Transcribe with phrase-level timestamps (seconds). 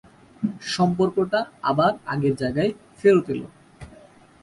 [0.67, 1.39] সম্পর্কটা
[1.63, 3.47] আবার আগের জায়গায় ফেরত এলো।